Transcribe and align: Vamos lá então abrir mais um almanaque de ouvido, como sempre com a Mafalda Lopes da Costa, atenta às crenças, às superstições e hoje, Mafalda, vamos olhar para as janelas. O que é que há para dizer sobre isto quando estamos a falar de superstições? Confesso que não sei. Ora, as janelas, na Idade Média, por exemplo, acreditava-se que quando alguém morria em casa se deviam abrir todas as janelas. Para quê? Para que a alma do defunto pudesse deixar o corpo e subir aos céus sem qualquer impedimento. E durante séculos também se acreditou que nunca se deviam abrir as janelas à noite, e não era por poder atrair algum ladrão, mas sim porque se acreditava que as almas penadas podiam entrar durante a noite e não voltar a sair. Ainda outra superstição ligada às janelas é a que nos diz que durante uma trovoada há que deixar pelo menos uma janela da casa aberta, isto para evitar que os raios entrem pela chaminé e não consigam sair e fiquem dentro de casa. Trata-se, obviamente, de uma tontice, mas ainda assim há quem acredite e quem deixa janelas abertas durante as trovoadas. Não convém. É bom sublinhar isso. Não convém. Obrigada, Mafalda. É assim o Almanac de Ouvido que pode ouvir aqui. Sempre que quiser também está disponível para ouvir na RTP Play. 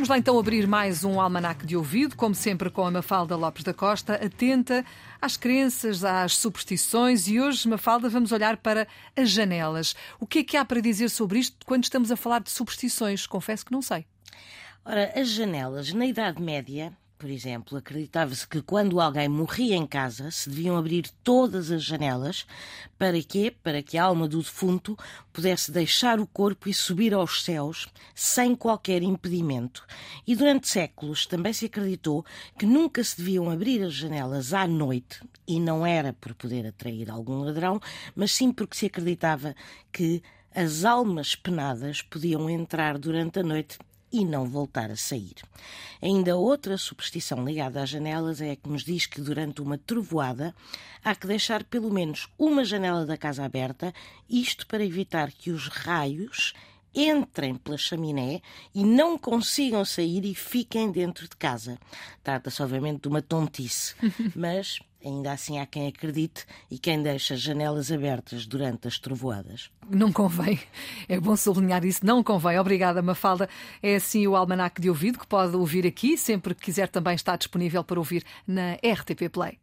Vamos 0.00 0.08
lá 0.08 0.16
então 0.16 0.38
abrir 0.38 0.66
mais 0.66 1.04
um 1.04 1.20
almanaque 1.20 1.66
de 1.66 1.76
ouvido, 1.76 2.16
como 2.16 2.34
sempre 2.34 2.70
com 2.70 2.86
a 2.86 2.90
Mafalda 2.90 3.36
Lopes 3.36 3.62
da 3.62 3.74
Costa, 3.74 4.14
atenta 4.14 4.82
às 5.20 5.36
crenças, 5.36 6.02
às 6.02 6.38
superstições 6.38 7.28
e 7.28 7.38
hoje, 7.38 7.68
Mafalda, 7.68 8.08
vamos 8.08 8.32
olhar 8.32 8.56
para 8.56 8.88
as 9.14 9.28
janelas. 9.28 9.94
O 10.18 10.26
que 10.26 10.38
é 10.38 10.42
que 10.42 10.56
há 10.56 10.64
para 10.64 10.80
dizer 10.80 11.10
sobre 11.10 11.38
isto 11.38 11.66
quando 11.66 11.84
estamos 11.84 12.10
a 12.10 12.16
falar 12.16 12.40
de 12.40 12.50
superstições? 12.50 13.26
Confesso 13.26 13.66
que 13.66 13.72
não 13.72 13.82
sei. 13.82 14.06
Ora, 14.86 15.12
as 15.14 15.28
janelas, 15.28 15.92
na 15.92 16.06
Idade 16.06 16.40
Média, 16.40 16.96
por 17.20 17.28
exemplo, 17.28 17.76
acreditava-se 17.76 18.48
que 18.48 18.62
quando 18.62 18.98
alguém 18.98 19.28
morria 19.28 19.76
em 19.76 19.86
casa 19.86 20.30
se 20.30 20.48
deviam 20.48 20.74
abrir 20.74 21.06
todas 21.22 21.70
as 21.70 21.84
janelas. 21.84 22.46
Para 22.96 23.22
quê? 23.22 23.54
Para 23.62 23.82
que 23.82 23.98
a 23.98 24.04
alma 24.04 24.26
do 24.26 24.38
defunto 24.38 24.96
pudesse 25.30 25.70
deixar 25.70 26.18
o 26.18 26.26
corpo 26.26 26.66
e 26.66 26.72
subir 26.72 27.12
aos 27.12 27.44
céus 27.44 27.88
sem 28.14 28.56
qualquer 28.56 29.02
impedimento. 29.02 29.86
E 30.26 30.34
durante 30.34 30.66
séculos 30.66 31.26
também 31.26 31.52
se 31.52 31.66
acreditou 31.66 32.24
que 32.58 32.64
nunca 32.64 33.04
se 33.04 33.18
deviam 33.18 33.50
abrir 33.50 33.82
as 33.82 33.92
janelas 33.92 34.54
à 34.54 34.66
noite, 34.66 35.20
e 35.46 35.60
não 35.60 35.84
era 35.84 36.14
por 36.14 36.32
poder 36.32 36.66
atrair 36.66 37.10
algum 37.10 37.40
ladrão, 37.44 37.78
mas 38.16 38.32
sim 38.32 38.50
porque 38.50 38.78
se 38.78 38.86
acreditava 38.86 39.54
que 39.92 40.22
as 40.54 40.86
almas 40.86 41.34
penadas 41.34 42.00
podiam 42.00 42.48
entrar 42.48 42.96
durante 42.96 43.40
a 43.40 43.42
noite 43.42 43.78
e 44.12 44.24
não 44.24 44.44
voltar 44.44 44.90
a 44.90 44.96
sair. 44.96 45.36
Ainda 46.02 46.36
outra 46.36 46.76
superstição 46.76 47.44
ligada 47.44 47.82
às 47.82 47.88
janelas 47.88 48.40
é 48.40 48.52
a 48.52 48.56
que 48.56 48.68
nos 48.68 48.82
diz 48.82 49.06
que 49.06 49.20
durante 49.20 49.60
uma 49.60 49.78
trovoada 49.78 50.54
há 51.04 51.14
que 51.14 51.26
deixar 51.26 51.64
pelo 51.64 51.90
menos 51.90 52.28
uma 52.38 52.64
janela 52.64 53.04
da 53.04 53.16
casa 53.16 53.44
aberta, 53.44 53.92
isto 54.28 54.66
para 54.66 54.84
evitar 54.84 55.30
que 55.30 55.50
os 55.50 55.68
raios 55.68 56.54
entrem 56.94 57.54
pela 57.54 57.76
chaminé 57.76 58.40
e 58.74 58.84
não 58.84 59.18
consigam 59.18 59.84
sair 59.84 60.24
e 60.24 60.34
fiquem 60.34 60.90
dentro 60.90 61.28
de 61.28 61.36
casa. 61.36 61.78
Trata-se, 62.22 62.62
obviamente, 62.62 63.02
de 63.02 63.08
uma 63.08 63.22
tontice, 63.22 63.94
mas 64.34 64.78
ainda 65.04 65.32
assim 65.32 65.58
há 65.58 65.66
quem 65.66 65.88
acredite 65.88 66.44
e 66.70 66.78
quem 66.78 67.02
deixa 67.02 67.36
janelas 67.36 67.90
abertas 67.90 68.46
durante 68.46 68.86
as 68.86 68.98
trovoadas. 68.98 69.70
Não 69.88 70.12
convém. 70.12 70.60
É 71.08 71.18
bom 71.18 71.36
sublinhar 71.36 71.84
isso. 71.84 72.04
Não 72.04 72.22
convém. 72.22 72.58
Obrigada, 72.58 73.02
Mafalda. 73.02 73.48
É 73.82 73.96
assim 73.96 74.26
o 74.26 74.36
Almanac 74.36 74.80
de 74.80 74.88
Ouvido 74.88 75.18
que 75.18 75.26
pode 75.26 75.56
ouvir 75.56 75.86
aqui. 75.86 76.16
Sempre 76.16 76.54
que 76.54 76.62
quiser 76.62 76.88
também 76.88 77.14
está 77.14 77.34
disponível 77.36 77.82
para 77.82 77.98
ouvir 77.98 78.24
na 78.46 78.74
RTP 78.74 79.28
Play. 79.32 79.58